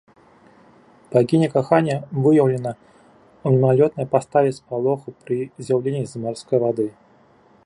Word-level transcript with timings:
Багіня 1.13 1.49
кахання 1.55 1.97
выяўлена 2.23 2.71
ў 2.77 3.47
мімалётнай 3.59 4.07
паставе 4.17 4.49
спалоху 4.59 5.09
пры 5.21 5.37
з'яўленні 5.65 6.05
з 6.15 6.27
марской 6.27 6.57
вады. 6.67 6.87